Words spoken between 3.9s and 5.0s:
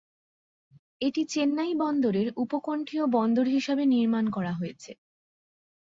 নির্মাণ করা হয়েছে।